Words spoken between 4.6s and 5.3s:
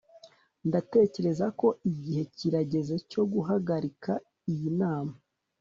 nama